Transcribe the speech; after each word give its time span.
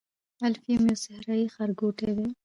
الفیوم 0.47 0.83
یو 0.89 0.97
صحرايي 1.05 1.45
ښارګوټی 1.53 2.09
دی. 2.17 2.27